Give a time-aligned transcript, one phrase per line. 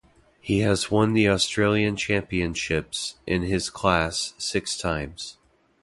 [0.39, 5.37] He has won the Australian Championships in his class six times.